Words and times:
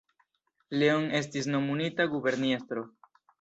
Leon 0.83 1.05
estis 1.19 1.49
nomumita 1.57 2.09
guberniestro. 2.15 2.87